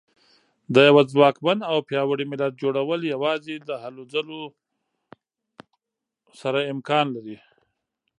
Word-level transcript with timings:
د 0.73 0.75
یوه 0.89 1.03
ځواکمن 1.13 1.57
او 1.71 1.77
پیاوړي 1.89 2.25
ملت 2.31 2.53
جوړول 2.61 3.01
یوازې 3.13 3.55
د 3.59 3.69
هلو 3.83 4.03
ځلو 4.13 4.41
سره 6.41 6.59
امکان 6.73 7.05
لري. 7.15 7.37